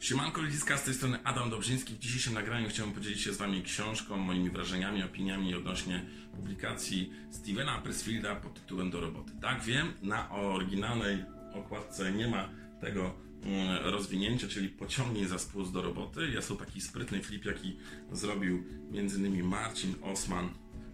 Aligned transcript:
Siemanko 0.00 0.40
ludziska, 0.40 0.76
z 0.76 0.82
tej 0.82 0.94
strony 0.94 1.18
Adam 1.24 1.50
Dobrzyński. 1.50 1.94
W 1.94 1.98
dzisiejszym 1.98 2.34
nagraniu 2.34 2.68
chciałbym 2.68 2.94
podzielić 2.94 3.20
się 3.20 3.32
z 3.32 3.36
Wami 3.36 3.62
książką, 3.62 4.16
moimi 4.16 4.50
wrażeniami, 4.50 5.02
opiniami 5.02 5.54
odnośnie 5.54 6.06
publikacji 6.36 7.12
Stevena 7.30 7.78
Pressfielda 7.78 8.36
pod 8.36 8.54
tytułem 8.54 8.90
Do 8.90 9.00
roboty. 9.00 9.32
Tak, 9.40 9.62
wiem, 9.62 9.92
na 10.02 10.30
oryginalnej 10.30 11.24
okładce 11.54 12.12
nie 12.12 12.28
ma 12.28 12.48
tego 12.80 13.14
mm, 13.42 13.84
rozwinięcia, 13.84 14.48
czyli 14.48 14.68
pociągnij 14.68 15.26
za 15.26 15.38
spust 15.38 15.72
do 15.72 15.82
roboty. 15.82 16.28
Jest 16.28 16.48
to 16.48 16.56
taki 16.56 16.80
sprytny 16.80 17.22
flip, 17.22 17.44
jaki 17.44 17.76
zrobił 18.12 18.64
m.in. 18.92 19.44
Marcin 19.44 19.94
Osman 20.02 20.48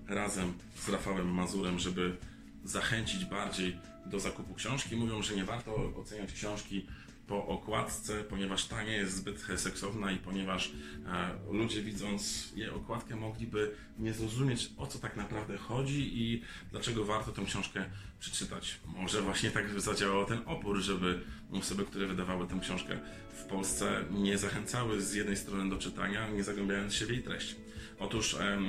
razem 0.09 0.53
z 0.77 0.89
Rafałem 0.89 1.35
Mazurem, 1.35 1.79
żeby 1.79 2.17
zachęcić 2.65 3.25
bardziej 3.25 3.77
do 4.07 4.21
zakupu 4.21 4.55
książki. 4.55 4.97
Mówią, 4.97 5.23
że 5.23 5.37
nie 5.37 5.45
warto 5.45 5.95
oceniać 5.97 6.33
książki 6.33 6.87
po 7.27 7.47
okładce, 7.47 8.25
ponieważ 8.25 8.67
ta 8.67 8.83
nie 8.83 8.93
jest 8.93 9.17
zbyt 9.17 9.41
seksowna 9.57 10.13
i 10.13 10.17
ponieważ 10.17 10.73
e, 11.07 11.53
ludzie 11.53 11.83
widząc 11.83 12.53
jej 12.57 12.71
okładkę 12.71 13.17
mogliby 13.17 13.75
nie 13.99 14.13
zrozumieć 14.13 14.71
o 14.77 14.87
co 14.87 14.99
tak 14.99 15.17
naprawdę 15.17 15.57
chodzi 15.57 16.23
i 16.23 16.43
dlaczego 16.71 17.05
warto 17.05 17.33
tę 17.33 17.45
książkę 17.45 17.85
przeczytać. 18.21 18.81
Może 18.97 19.23
właśnie 19.23 19.51
tak 19.51 19.81
zadziałał 19.81 20.27
ten 20.27 20.39
opór, 20.47 20.81
żeby 20.81 21.21
osoby, 21.53 21.85
które 21.85 22.07
wydawały 22.07 22.47
tę 22.47 22.59
książkę 22.61 22.99
w 23.31 23.45
Polsce 23.45 24.05
nie 24.11 24.39
zachęcały 24.39 25.03
z 25.03 25.15
jednej 25.15 25.37
strony 25.37 25.71
do 25.71 25.79
czytania, 25.79 26.29
nie 26.29 26.45
zagłębiając 26.45 26.95
się 26.95 27.07
w 27.07 27.11
jej 27.11 27.23
treść. 27.23 27.57
Otóż, 27.99 28.35
em, 28.35 28.65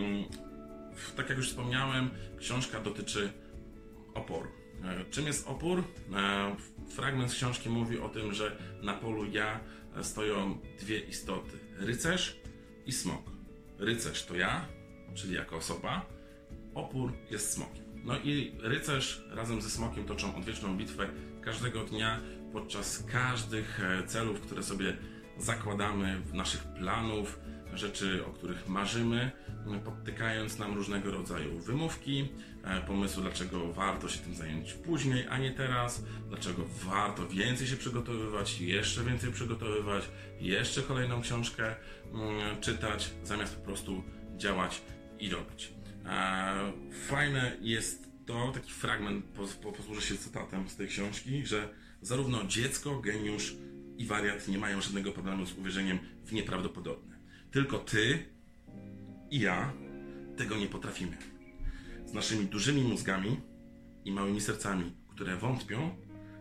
tak 1.16 1.30
jak 1.30 1.38
już 1.38 1.50
wspomniałem, 1.50 2.10
książka 2.40 2.80
dotyczy 2.80 3.30
oporu. 4.14 4.65
E, 4.84 5.06
czym 5.12 5.26
jest 5.26 5.48
opór? 5.48 5.84
E, 6.14 6.56
fragment 6.90 7.32
książki 7.32 7.70
mówi 7.70 8.00
o 8.00 8.10
tym, 8.10 8.34
że 8.34 8.58
na 8.82 8.94
polu 8.94 9.26
ja 9.26 9.60
stoją 10.02 10.60
dwie 10.80 11.00
istoty: 11.00 11.58
rycerz 11.78 12.40
i 12.86 12.92
smok. 12.92 13.32
Rycerz 13.80 14.26
to 14.26 14.36
ja, 14.36 14.66
czyli 15.14 15.34
jako 15.34 15.56
osoba, 15.58 16.06
opór 16.74 17.14
jest 17.32 17.54
smokiem. 17.54 17.86
No 18.04 18.20
i 18.20 18.56
rycerz 18.60 19.24
razem 19.32 19.62
ze 19.62 19.70
smokiem 19.70 20.06
toczą 20.06 20.36
odwieczną 20.36 20.78
bitwę 20.78 21.10
każdego 21.42 21.84
dnia 21.84 22.20
podczas 22.54 23.04
każdych 23.12 23.80
e, 23.84 24.08
celów, 24.08 24.42
które 24.42 24.64
sobie 24.64 24.98
zakładamy, 25.38 26.22
naszych 26.34 26.64
planów, 26.64 27.40
rzeczy, 27.78 28.26
o 28.26 28.30
których 28.30 28.68
marzymy, 28.68 29.32
podtykając 29.86 30.60
nam 30.60 30.74
różnego 30.74 31.12
rodzaju 31.12 31.60
wymówki, 31.60 32.30
e, 32.64 32.82
pomysły, 32.82 33.24
dlaczego 33.24 33.74
warto 33.74 34.10
się 34.10 34.20
tym 34.20 34.36
zająć 34.36 34.74
później, 34.74 35.28
a 35.30 35.38
nie 35.38 35.52
teraz, 35.52 36.04
dlaczego 36.30 36.66
warto 36.84 37.28
więcej 37.28 37.68
się 37.68 37.78
przygotowywać, 37.78 38.62
jeszcze 38.62 39.04
więcej 39.04 39.32
przygotowywać, 39.32 40.10
jeszcze 40.40 40.82
kolejną 40.82 41.22
książkę 41.22 41.76
czytać, 42.62 43.12
zamiast 43.24 43.56
po 43.56 43.66
prostu 43.66 44.04
działać 44.38 44.82
i 45.20 45.30
robić. 45.30 45.74
E, 46.06 46.74
fajne 47.08 47.58
jest 47.62 48.06
to, 48.26 48.52
taki 48.54 48.72
fragment, 48.72 49.26
posłużę 49.78 50.02
się 50.02 50.18
cytatem 50.18 50.70
z 50.70 50.76
tej 50.76 50.88
książki, 50.88 51.46
że 51.46 51.70
zarówno 52.02 52.44
dziecko, 52.48 53.00
geniusz 53.00 53.56
i 53.98 54.06
wariat 54.06 54.48
nie 54.48 54.58
mają 54.58 54.82
żadnego 54.82 55.12
problemu 55.12 55.46
z 55.46 55.58
uwierzeniem 55.58 56.00
w 56.26 56.34
nieprawdopodobne. 56.34 57.15
Tylko 57.56 57.80
ty 57.80 58.26
i 59.32 59.40
ja 59.40 59.74
tego 60.38 60.58
nie 60.58 60.68
potrafimy. 60.68 61.18
Z 62.06 62.14
naszymi 62.14 62.46
dużymi 62.46 62.82
mózgami 62.82 63.40
i 64.06 64.12
małymi 64.12 64.42
sercami, 64.42 64.94
które 65.10 65.38
wątpią, 65.38 65.96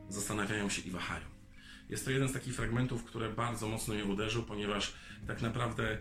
zastanawiają 0.09 0.69
się 0.69 0.83
i 0.83 0.91
wahają. 0.91 1.25
Jest 1.89 2.05
to 2.05 2.11
jeden 2.11 2.29
z 2.29 2.33
takich 2.33 2.55
fragmentów, 2.55 3.05
które 3.05 3.31
bardzo 3.31 3.69
mocno 3.69 3.95
mnie 3.95 4.05
uderzył, 4.05 4.42
ponieważ 4.42 4.95
tak 5.27 5.42
naprawdę 5.42 5.98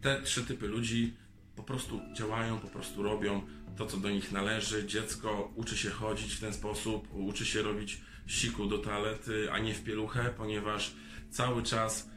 te 0.00 0.22
trzy 0.22 0.44
typy 0.44 0.68
ludzi 0.68 1.16
po 1.56 1.62
prostu 1.62 2.00
działają, 2.14 2.58
po 2.58 2.68
prostu 2.68 3.02
robią 3.02 3.42
to, 3.76 3.86
co 3.86 3.96
do 3.96 4.10
nich 4.10 4.32
należy. 4.32 4.86
Dziecko 4.86 5.52
uczy 5.54 5.76
się 5.76 5.90
chodzić 5.90 6.34
w 6.34 6.40
ten 6.40 6.54
sposób, 6.54 7.08
uczy 7.14 7.46
się 7.46 7.62
robić 7.62 8.00
siku 8.26 8.66
do 8.66 8.78
toalety, 8.78 9.52
a 9.52 9.58
nie 9.58 9.74
w 9.74 9.84
pieluchę, 9.84 10.34
ponieważ 10.36 10.94
cały 11.30 11.62
czas 11.62 12.11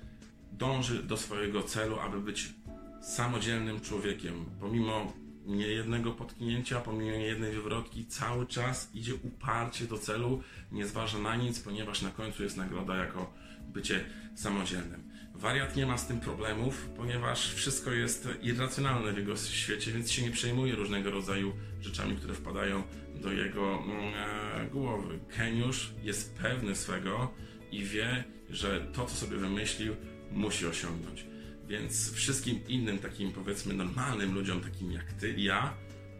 dąży 0.51 1.03
do 1.03 1.17
swojego 1.17 1.63
celu, 1.63 1.99
aby 1.99 2.21
być 2.21 2.53
samodzielnym 3.01 3.81
człowiekiem. 3.81 4.45
Pomimo 4.59 5.13
niejednego 5.45 6.11
potknięcia, 6.11 6.81
pomimo 6.81 7.11
niejednej 7.11 7.51
wywrotki, 7.51 8.05
cały 8.05 8.47
czas 8.47 8.89
idzie 8.93 9.15
uparcie 9.15 9.85
do 9.85 9.97
celu, 9.97 10.41
nie 10.71 10.87
zważa 10.87 11.19
na 11.19 11.35
nic, 11.35 11.59
ponieważ 11.59 12.01
na 12.01 12.09
końcu 12.09 12.43
jest 12.43 12.57
nagroda 12.57 12.95
jako 12.95 13.33
bycie 13.67 14.05
samodzielnym. 14.35 15.03
Wariat 15.33 15.75
nie 15.75 15.85
ma 15.85 15.97
z 15.97 16.07
tym 16.07 16.19
problemów, 16.19 16.89
ponieważ 16.97 17.53
wszystko 17.53 17.91
jest 17.91 18.27
irracjonalne 18.41 19.13
w 19.13 19.17
jego 19.17 19.37
świecie, 19.37 19.91
więc 19.91 20.11
się 20.11 20.21
nie 20.21 20.31
przejmuje 20.31 20.75
różnego 20.75 21.11
rodzaju 21.11 21.53
rzeczami, 21.81 22.15
które 22.15 22.33
wpadają 22.33 22.83
do 23.15 23.31
jego 23.31 23.83
mm, 23.83 24.13
e, 24.13 24.67
głowy. 24.71 25.19
Keniusz 25.37 25.93
jest 26.03 26.35
pewny 26.35 26.75
swego 26.75 27.33
i 27.71 27.83
wie, 27.83 28.23
że 28.49 28.87
to, 28.93 29.05
co 29.05 29.15
sobie 29.15 29.37
wymyślił, 29.37 29.95
musi 30.35 30.65
osiągnąć. 30.67 31.25
Więc 31.67 32.13
wszystkim 32.13 32.59
innym 32.67 32.99
takim 32.99 33.31
powiedzmy 33.31 33.73
normalnym 33.73 34.33
ludziom, 34.33 34.61
takim 34.61 34.91
jak 34.91 35.13
ty 35.13 35.33
i 35.33 35.43
ja, 35.43 35.73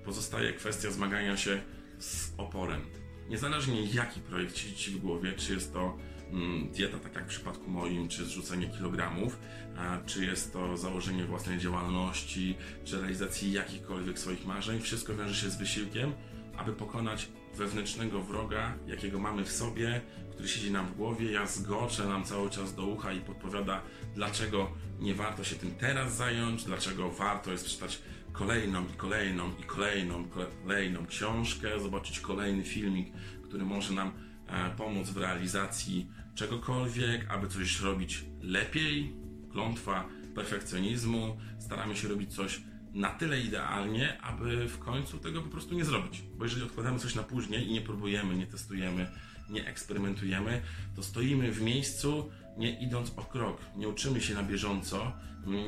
pozostaje 0.06 0.54
kwestia 0.54 0.92
zmagania 0.92 1.38
się 1.38 1.62
z 2.00 2.32
oporem. 2.38 2.82
Niezależnie 3.30 3.86
jaki 3.86 4.20
projekt 4.20 4.58
siedzi 4.58 4.76
ci 4.76 4.92
w 4.92 4.98
głowie, 4.98 5.34
czy 5.34 5.54
jest 5.54 5.74
to 5.74 5.98
mm, 6.32 6.72
dieta, 6.72 7.00
tak 7.00 7.16
jak 7.16 7.26
w 7.26 7.28
przypadku 7.28 7.70
moim, 7.72 8.08
czy 8.08 8.26
zrzucenie 8.26 8.68
kilogramów, 8.68 9.40
a, 9.78 9.98
czy 10.06 10.26
jest 10.26 10.54
to 10.54 10.78
założenie 10.78 11.26
własnej 11.26 11.60
działalności, 11.60 12.56
czy 12.84 12.98
realizacji 12.98 13.52
jakichkolwiek 13.52 14.20
swoich 14.20 14.46
marzeń, 14.46 14.82
wszystko 14.82 15.16
wiąże 15.16 15.36
się 15.36 15.50
z 15.50 15.58
wysiłkiem, 15.58 16.14
aby 16.58 16.74
pokonać 16.74 17.30
wewnętrznego 17.56 18.22
wroga, 18.22 18.74
jakiego 18.88 19.20
mamy 19.20 19.46
w 19.46 19.52
sobie, 19.52 20.02
który 20.32 20.48
siedzi 20.48 20.72
nam 20.72 20.88
w 20.88 20.96
głowie, 20.96 21.32
ja 21.32 21.48
zgoczę 21.48 22.08
nam 22.08 22.24
cały 22.24 22.50
czas 22.50 22.76
do 22.76 22.86
ucha 22.86 23.14
i 23.14 23.22
podpowiada, 23.22 23.82
dlaczego 24.16 24.72
nie 25.00 25.16
warto 25.16 25.44
się 25.44 25.56
tym 25.56 25.76
teraz 25.76 26.16
zająć, 26.16 26.64
dlaczego 26.64 27.12
warto 27.12 27.52
jest 27.52 27.66
przeczytać 27.66 28.02
kolejną 28.32 28.84
i 28.84 28.94
kolejną 28.98 29.52
i 29.60 29.64
kolejną, 29.64 30.28
kolejną 30.30 31.06
książkę, 31.06 31.80
zobaczyć 31.80 32.20
kolejny 32.20 32.64
filmik, 32.64 33.14
który 33.44 33.66
może 33.66 33.94
nam 33.94 34.12
e, 34.48 34.70
pomóc 34.78 35.10
w 35.10 35.18
realizacji 35.18 36.08
czegokolwiek, 36.36 37.26
aby 37.30 37.48
coś 37.48 37.82
robić 37.82 38.26
lepiej. 38.42 39.14
Klątwa 39.52 40.06
perfekcjonizmu, 40.36 41.38
staramy 41.60 41.96
się 41.96 42.08
robić 42.08 42.36
coś 42.36 42.62
na 42.96 43.10
tyle 43.10 43.42
idealnie, 43.42 44.22
aby 44.22 44.68
w 44.68 44.80
końcu 44.80 45.18
tego 45.18 45.42
po 45.42 45.50
prostu 45.50 45.76
nie 45.76 45.86
zrobić. 45.86 46.24
Bo 46.38 46.44
jeżeli 46.44 46.64
odkładamy 46.64 47.00
coś 47.00 47.16
na 47.16 47.24
później 47.24 47.68
i 47.68 47.74
nie 47.74 47.82
próbujemy, 47.82 48.36
nie 48.36 48.48
testujemy, 48.48 49.08
nie 49.50 49.68
eksperymentujemy, 49.68 50.62
to 50.96 51.04
stoimy 51.04 51.52
w 51.52 51.62
miejscu, 51.62 52.30
nie 52.58 52.80
idąc 52.80 53.12
o 53.16 53.24
krok, 53.24 53.62
nie 53.76 53.88
uczymy 53.88 54.22
się 54.22 54.34
na 54.34 54.44
bieżąco, 54.44 55.12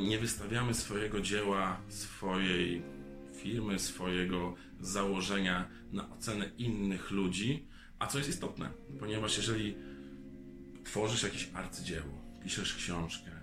nie 0.01 0.19
wystawiamy 0.19 0.73
swojego 0.73 1.21
dzieła, 1.21 1.77
swojej 1.89 2.83
firmy, 3.41 3.79
swojego 3.79 4.55
założenia 4.79 5.69
na 5.91 6.09
ocenę 6.09 6.49
innych 6.57 7.11
ludzi, 7.11 7.67
a 7.99 8.07
co 8.07 8.17
jest 8.17 8.29
istotne, 8.29 8.69
ponieważ 8.99 9.37
jeżeli 9.37 9.75
tworzysz 10.83 11.23
jakieś 11.23 11.49
arcydzieło, 11.53 12.21
piszesz 12.43 12.75
książkę, 12.75 13.36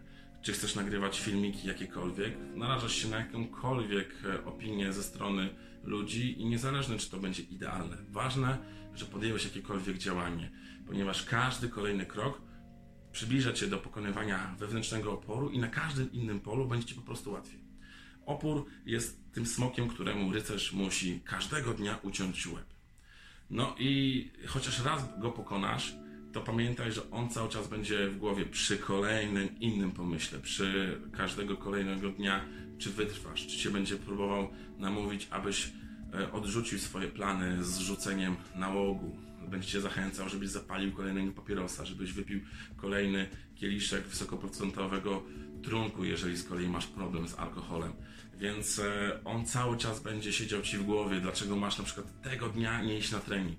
czy 0.44 0.52
chcesz 0.52 0.74
nagrywać 0.74 1.20
filmiki 1.20 1.68
jakiekolwiek, 1.68 2.34
narażasz 2.54 2.94
się 2.94 3.08
na 3.08 3.16
jakąkolwiek 3.16 4.14
e, 4.24 4.44
opinię 4.44 4.92
ze 4.92 5.02
strony 5.02 5.48
ludzi 5.84 6.40
i 6.40 6.46
niezależne, 6.46 6.98
czy 6.98 7.10
to 7.10 7.18
będzie 7.18 7.42
idealne. 7.42 7.96
Ważne, 8.10 8.58
że 8.94 9.04
podjęłeś 9.04 9.44
jakiekolwiek 9.44 9.98
działanie, 9.98 10.50
ponieważ 10.86 11.24
każdy 11.24 11.68
kolejny 11.68 12.06
krok 12.06 12.40
przybliża 13.12 13.52
cię 13.52 13.66
do 13.66 13.78
pokonywania 13.78 14.56
wewnętrznego 14.58 15.12
oporu 15.12 15.50
i 15.50 15.58
na 15.58 15.68
każdym 15.68 16.12
innym 16.12 16.40
polu 16.40 16.68
będzie 16.68 16.86
ci 16.86 16.94
po 16.94 17.02
prostu 17.02 17.32
łatwiej. 17.32 17.60
Opór 18.26 18.66
jest 18.86 19.32
tym 19.32 19.46
smokiem, 19.46 19.88
któremu 19.88 20.32
rycerz 20.32 20.72
musi 20.72 21.20
każdego 21.20 21.74
dnia 21.74 21.98
uciąć 22.02 22.46
łeb. 22.46 22.74
No 23.50 23.74
i 23.78 24.30
chociaż 24.46 24.84
raz 24.84 25.20
go 25.20 25.30
pokonasz, 25.30 25.94
to 26.34 26.40
pamiętaj, 26.40 26.92
że 26.92 27.10
on 27.10 27.30
cały 27.30 27.48
czas 27.48 27.68
będzie 27.68 28.08
w 28.08 28.18
głowie 28.18 28.46
przy 28.46 28.78
kolejnym 28.78 29.58
innym 29.60 29.90
pomyśle, 29.90 30.38
przy 30.38 31.00
każdego 31.12 31.56
kolejnego 31.56 32.10
dnia, 32.10 32.44
czy 32.78 32.90
wytrwasz, 32.90 33.46
czy 33.46 33.58
cię 33.58 33.70
będzie 33.70 33.96
próbował 33.96 34.48
namówić, 34.78 35.28
abyś 35.30 35.72
e, 36.14 36.32
odrzucił 36.32 36.78
swoje 36.78 37.08
plany 37.08 37.64
z 37.64 37.78
rzuceniem 37.78 38.36
nałogu. 38.54 39.16
Będzie 39.48 39.68
cię 39.68 39.80
zachęcał, 39.80 40.28
żebyś 40.28 40.48
zapalił 40.48 40.92
kolejnego 40.92 41.32
papierosa, 41.32 41.84
żebyś 41.84 42.12
wypił 42.12 42.40
kolejny 42.76 43.28
kieliszek 43.54 44.06
wysokoprocentowego 44.06 45.22
trunku, 45.62 46.04
jeżeli 46.04 46.36
z 46.36 46.44
kolei 46.44 46.68
masz 46.68 46.86
problem 46.86 47.28
z 47.28 47.38
alkoholem. 47.38 47.92
Więc 48.38 48.78
e, 48.78 49.20
on 49.24 49.46
cały 49.46 49.76
czas 49.76 50.02
będzie 50.02 50.32
siedział 50.32 50.62
ci 50.62 50.78
w 50.78 50.82
głowie, 50.82 51.20
dlaczego 51.20 51.56
masz 51.56 51.78
na 51.78 51.84
przykład 51.84 52.22
tego 52.22 52.48
dnia 52.48 52.82
nie 52.82 52.98
iść 52.98 53.12
na 53.12 53.18
trening. 53.18 53.58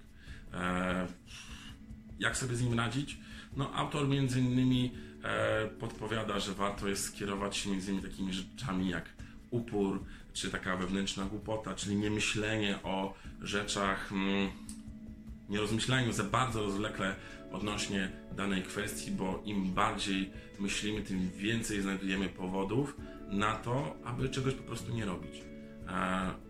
Jak 2.20 2.38
sobie 2.38 2.56
z 2.56 2.62
nim 2.62 2.80
radzić? 2.80 3.18
No, 3.58 3.74
autor 3.74 4.08
między 4.08 4.40
innymi 4.40 4.92
e, 5.24 5.68
podpowiada, 5.68 6.40
że 6.40 6.54
warto 6.54 6.88
jest 6.88 7.04
skierować 7.04 7.58
się 7.58 7.70
między 7.70 7.92
innymi 7.92 8.10
takimi 8.10 8.34
rzeczami 8.34 8.90
jak 8.90 9.06
upór, 9.52 10.04
czy 10.34 10.52
taka 10.52 10.78
wewnętrzna 10.78 11.26
głupota, 11.26 11.74
czyli 11.74 11.96
niemyślenie 11.96 12.80
o 12.84 13.14
rzeczach, 13.42 14.12
mm, 14.12 14.50
nie 15.50 15.60
rozmyślaniu 15.60 16.12
za 16.12 16.24
bardzo 16.24 16.64
rozwlekle 16.64 17.16
odnośnie 17.52 18.12
danej 18.36 18.64
kwestii, 18.64 19.12
bo 19.12 19.42
im 19.46 19.74
bardziej 19.74 20.32
myślimy, 20.60 21.02
tym 21.02 21.30
więcej 21.38 21.82
znajdujemy 21.82 22.30
powodów 22.30 22.98
na 23.30 23.56
to, 23.56 23.96
aby 24.04 24.30
czegoś 24.30 24.54
po 24.54 24.64
prostu 24.64 24.94
nie 24.94 25.06
robić. 25.06 25.42
E, 25.88 26.45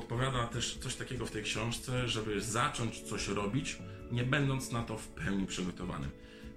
podpowiada 0.00 0.46
też 0.46 0.78
coś 0.78 0.94
takiego 0.94 1.26
w 1.26 1.30
tej 1.30 1.42
książce, 1.42 2.08
żeby 2.08 2.40
zacząć 2.40 3.00
coś 3.00 3.28
robić, 3.28 3.78
nie 4.12 4.24
będąc 4.24 4.72
na 4.72 4.82
to 4.82 4.98
w 4.98 5.08
pełni 5.08 5.46
przygotowanym. 5.46 6.10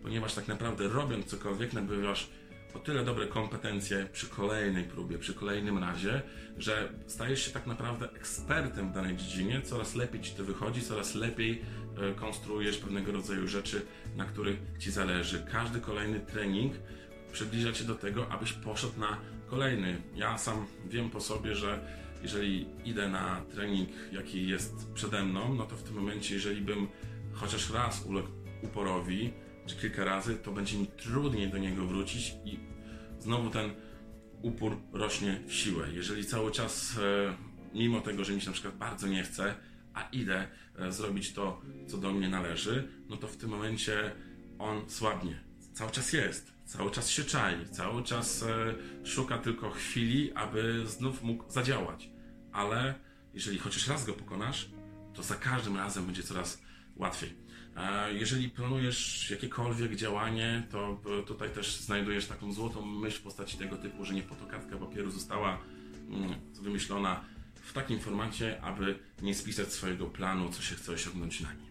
Ponieważ 0.04 0.34
tak 0.34 0.48
naprawdę 0.48 0.88
robiąc 0.88 1.26
cokolwiek, 1.26 1.74
nabywasz 1.74 2.30
o 2.74 2.80
tyle 2.80 3.06
dobre 3.06 3.28
kompetencje 3.28 4.08
przy 4.12 4.28
kolejnej 4.28 4.84
próbie, 4.84 5.18
przy 5.18 5.34
kolejnym 5.34 5.78
razie, 5.78 6.22
że 6.58 6.90
stajesz 7.08 7.46
się 7.46 7.52
tak 7.52 7.68
naprawdę 7.68 8.12
ekspertem 8.12 8.92
w 8.92 8.94
danej 8.94 9.18
dziedzinie, 9.18 9.62
coraz 9.62 9.96
lepiej 9.96 10.22
ci 10.22 10.32
to 10.32 10.44
wychodzi, 10.44 10.82
coraz 10.82 11.16
lepiej 11.16 11.62
e, 11.98 12.14
konstruujesz 12.14 12.78
pewnego 12.78 13.12
rodzaju 13.12 13.48
rzeczy, 13.48 13.82
na 14.16 14.26
których 14.26 14.58
ci 14.80 14.92
zależy. 14.92 15.46
Każdy 15.52 15.82
kolejny 15.82 16.20
trening 16.20 16.74
przybliża 17.32 17.74
cię 17.74 17.84
do 17.84 17.96
tego, 17.96 18.32
abyś 18.32 18.54
poszedł 18.54 19.00
na 19.00 19.18
kolejny. 19.48 20.02
Ja 20.16 20.38
sam 20.38 20.66
wiem 20.90 21.10
po 21.10 21.22
sobie, 21.22 21.56
że 21.56 22.00
jeżeli 22.22 22.68
idę 22.86 23.10
na 23.10 23.42
trening, 23.42 23.90
jaki 24.12 24.48
jest 24.48 24.92
przede 24.94 25.24
mną, 25.24 25.54
no 25.54 25.66
to 25.66 25.76
w 25.76 25.84
tym 25.84 25.96
momencie, 25.96 26.36
jeżeli 26.36 26.62
bym 26.62 26.88
chociaż 27.34 27.70
raz 27.70 28.06
uległ 28.06 28.30
uporowi, 28.62 29.34
czy 29.66 29.76
kilka 29.76 30.04
razy, 30.04 30.36
to 30.36 30.52
będzie 30.52 30.78
mi 30.78 30.88
trudniej 30.88 31.50
do 31.50 31.58
niego 31.58 31.86
wrócić 31.86 32.34
i 32.46 32.60
znowu 33.20 33.50
ten 33.50 33.72
upór 34.42 34.78
rośnie 34.94 35.42
w 35.48 35.54
siłę. 35.54 35.88
Jeżeli 35.94 36.26
cały 36.26 36.52
czas, 36.52 36.98
e, 36.98 37.38
mimo 37.74 38.02
tego, 38.02 38.24
że 38.24 38.34
mi 38.34 38.42
się 38.42 38.48
na 38.48 38.54
przykład 38.54 38.78
bardzo 38.78 39.08
nie 39.08 39.24
chce, 39.24 39.56
a 39.94 40.10
idę 40.12 40.48
e, 40.80 40.92
zrobić 40.92 41.34
to, 41.34 41.62
co 41.88 41.98
do 41.98 42.14
mnie 42.14 42.30
należy, 42.30 42.88
no 43.10 43.18
to 43.18 43.28
w 43.28 43.38
tym 43.38 43.50
momencie 43.50 44.12
on 44.60 44.90
słabnie. 44.90 45.44
Cały 45.74 45.92
czas 45.92 46.14
jest, 46.14 46.54
cały 46.70 46.92
czas 46.92 47.10
się 47.10 47.24
czai, 47.24 47.70
cały 47.72 48.04
czas 48.04 48.44
e, 48.44 48.74
szuka 49.06 49.38
tylko 49.38 49.72
chwili, 49.72 50.34
aby 50.34 50.84
znów 50.88 51.24
mógł 51.24 51.52
zadziałać. 51.52 52.10
Ale 52.52 52.94
jeżeli 53.34 53.60
chociaż 53.60 53.88
raz 53.88 54.06
go 54.06 54.14
pokonasz, 54.14 54.70
to 55.14 55.24
za 55.24 55.36
każdym 55.36 55.78
razem 55.78 56.06
będzie 56.06 56.24
coraz 56.24 56.62
łatwiej. 56.96 57.34
Jeżeli 58.12 58.50
planujesz 58.50 59.32
jakiekolwiek 59.32 59.96
działanie, 59.96 60.68
to 60.72 61.02
tutaj 61.28 61.50
też 61.50 61.76
znajdujesz 61.76 62.26
taką 62.26 62.54
złotą 62.54 62.86
myśl 62.86 63.20
w 63.20 63.22
postaci 63.22 63.58
tego 63.58 63.78
typu, 63.78 64.06
że 64.06 64.14
nie 64.14 64.24
po 64.24 64.36
to 64.36 64.46
kartka 64.46 64.78
papieru 64.78 65.12
została 65.12 65.60
mm, 66.10 66.34
wymyślona 66.62 67.24
w 67.56 67.74
takim 67.74 68.00
formacie, 68.00 68.62
aby 68.62 69.00
nie 69.22 69.36
spisać 69.36 69.74
swojego 69.74 70.06
planu, 70.06 70.50
co 70.52 70.62
się 70.62 70.76
chce 70.76 70.92
osiągnąć 70.92 71.42
na 71.42 71.54
nim. 71.54 71.70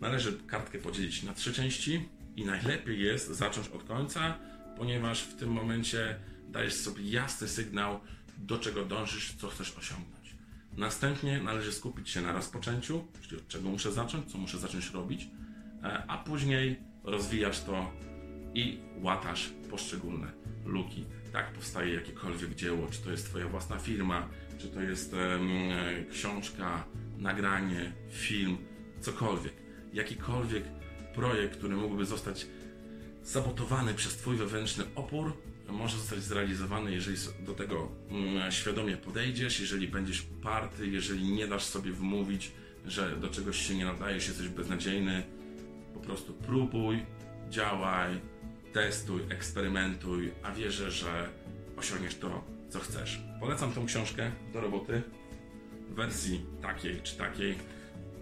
Należy 0.00 0.38
kartkę 0.46 0.78
podzielić 0.78 1.22
na 1.22 1.34
trzy 1.34 1.52
części 1.52 2.08
i 2.36 2.44
najlepiej 2.44 3.00
jest 3.00 3.28
zacząć 3.28 3.68
od 3.68 3.84
końca, 3.84 4.38
ponieważ 4.76 5.22
w 5.22 5.34
tym 5.34 5.52
momencie 5.52 6.18
dajesz 6.48 6.74
sobie 6.74 7.02
jasny 7.10 7.48
sygnał, 7.48 8.00
do 8.38 8.58
czego 8.58 8.84
dążysz, 8.84 9.34
co 9.34 9.48
chcesz 9.48 9.76
osiągnąć. 9.78 10.34
Następnie 10.76 11.42
należy 11.42 11.72
skupić 11.72 12.10
się 12.10 12.20
na 12.20 12.32
rozpoczęciu, 12.32 13.04
czyli 13.22 13.36
od 13.36 13.48
czego 13.48 13.68
muszę 13.68 13.92
zacząć, 13.92 14.32
co 14.32 14.38
muszę 14.38 14.58
zacząć 14.58 14.90
robić, 14.90 15.28
E, 15.84 16.04
a 16.08 16.18
później 16.18 16.76
rozwijasz 17.04 17.60
to 17.60 17.90
i 18.54 18.78
łatasz 19.02 19.52
poszczególne 19.70 20.26
luki. 20.64 21.04
Tak 21.32 21.52
powstaje 21.52 21.94
jakiekolwiek 21.94 22.54
dzieło, 22.54 22.86
czy 22.90 23.02
to 23.02 23.10
jest 23.10 23.26
Twoja 23.26 23.48
własna 23.48 23.78
firma, 23.78 24.28
czy 24.58 24.68
to 24.68 24.80
jest 24.80 25.14
e, 25.14 25.38
książka, 26.10 26.84
nagranie, 27.18 27.92
film, 28.10 28.58
cokolwiek. 29.00 29.52
Jakikolwiek 29.92 30.64
projekt, 31.14 31.58
który 31.58 31.76
mógłby 31.76 32.06
zostać 32.06 32.46
sabotowany 33.22 33.94
przez 33.94 34.16
Twój 34.16 34.36
wewnętrzny 34.36 34.84
opór, 34.94 35.32
może 35.68 35.96
zostać 35.96 36.22
zrealizowany, 36.22 36.92
jeżeli 36.92 37.16
do 37.46 37.54
tego 37.54 37.88
mm, 38.10 38.52
świadomie 38.52 38.96
podejdziesz, 38.96 39.60
jeżeli 39.60 39.88
będziesz 39.88 40.26
uparty, 40.38 40.86
jeżeli 40.86 41.32
nie 41.32 41.46
dasz 41.46 41.64
sobie 41.64 41.92
wmówić, 41.92 42.52
że 42.86 43.16
do 43.16 43.28
czegoś 43.28 43.68
się 43.68 43.74
nie 43.74 43.84
nadajesz, 43.84 44.28
jesteś 44.28 44.48
beznadziejny, 44.48 45.22
po 45.94 46.00
prostu 46.00 46.32
próbuj, 46.32 47.06
działaj, 47.50 48.20
testuj, 48.72 49.20
eksperymentuj, 49.28 50.32
a 50.42 50.52
wierzę, 50.52 50.90
że 50.90 51.28
osiągniesz 51.76 52.14
to, 52.14 52.44
co 52.70 52.80
chcesz. 52.80 53.20
Polecam 53.40 53.72
tą 53.72 53.86
książkę 53.86 54.32
do 54.52 54.60
roboty 54.60 55.02
w 55.90 55.94
wersji 55.94 56.46
takiej 56.62 57.00
czy 57.02 57.16
takiej. 57.16 57.54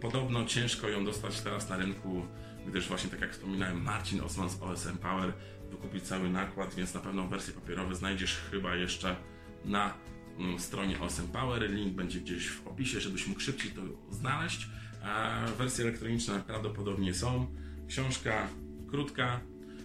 Podobno 0.00 0.44
ciężko 0.44 0.88
ją 0.88 1.04
dostać 1.04 1.40
teraz 1.40 1.68
na 1.68 1.76
rynku, 1.76 2.26
gdyż 2.66 2.88
właśnie 2.88 3.10
tak 3.10 3.20
jak 3.20 3.32
wspominałem, 3.32 3.82
Marcin 3.82 4.20
Osman 4.20 4.50
z 4.50 4.62
OSM 4.62 4.98
Power 4.98 5.32
wykupił 5.70 6.00
cały 6.00 6.30
nakład, 6.30 6.74
więc 6.74 6.94
na 6.94 7.00
pewno 7.00 7.28
wersję 7.28 7.54
papierową 7.54 7.94
znajdziesz 7.94 8.36
chyba 8.50 8.76
jeszcze 8.76 9.16
na 9.64 9.94
mm, 10.38 10.58
stronie 10.58 11.00
OSM 11.00 11.28
Power. 11.28 11.70
Link 11.70 11.94
będzie 11.94 12.20
gdzieś 12.20 12.48
w 12.48 12.66
opisie, 12.66 13.00
żebyś 13.00 13.26
mógł 13.26 13.40
szybciej 13.40 13.70
to 13.70 13.82
znaleźć. 14.10 14.68
Wersje 15.58 15.84
elektroniczne 15.84 16.42
prawdopodobnie 16.46 17.14
są. 17.14 17.46
Książka 17.88 18.48
krótka, 18.90 19.40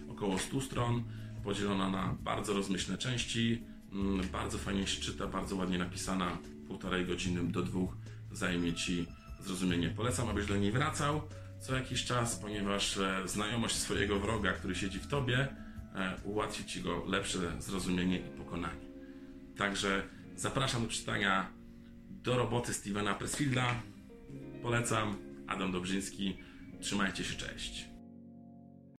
około 0.08 0.38
100 0.38 0.60
stron, 0.60 1.04
podzielona 1.44 1.90
na 1.90 2.16
bardzo 2.20 2.52
rozmyślne 2.52 2.98
części. 2.98 3.62
Mm, 3.92 4.28
bardzo 4.28 4.58
fajnie 4.58 4.86
się 4.86 5.02
czyta, 5.02 5.26
bardzo 5.26 5.56
ładnie 5.56 5.78
napisana. 5.78 6.38
Półtorej 6.66 7.06
godziny 7.06 7.52
do 7.52 7.62
dwóch 7.62 7.96
zajmie 8.32 8.74
Ci 8.74 9.06
zrozumienie. 9.40 9.88
Polecam, 9.88 10.28
abyś 10.28 10.46
do 10.46 10.56
niej 10.56 10.72
wracał 10.72 11.22
co 11.60 11.76
jakiś 11.76 12.04
czas, 12.04 12.36
ponieważ 12.36 12.96
e, 12.96 13.22
znajomość 13.28 13.76
swojego 13.76 14.20
wroga, 14.20 14.52
który 14.52 14.74
siedzi 14.74 14.98
w 14.98 15.06
Tobie, 15.06 15.38
e, 15.94 16.16
ułatwi 16.24 16.64
Ci 16.64 16.80
go 16.80 17.04
lepsze 17.06 17.38
zrozumienie 17.58 18.18
i 18.18 18.30
pokonanie. 18.30 18.88
Także 19.56 20.02
zapraszam 20.36 20.82
do 20.82 20.88
czytania 20.88 21.52
do 22.10 22.36
roboty 22.36 22.74
Stevena 22.74 23.14
Pressfielda. 23.14 23.82
Polecam. 24.62 25.16
Adam 25.46 25.72
Dobrzyński. 25.72 26.38
Trzymajcie 26.80 27.24
się, 27.24 27.34
cześć. 27.34 27.97